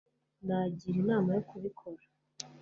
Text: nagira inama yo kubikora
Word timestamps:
nagira 0.45 0.97
inama 1.03 1.29
yo 1.35 1.41
kubikora 1.49 2.03